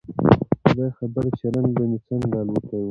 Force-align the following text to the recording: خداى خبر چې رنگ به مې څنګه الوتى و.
خداى 0.61 0.89
خبر 0.97 1.23
چې 1.37 1.45
رنگ 1.53 1.69
به 1.77 1.83
مې 1.89 1.99
څنګه 2.07 2.37
الوتى 2.41 2.75
و. 2.77 2.79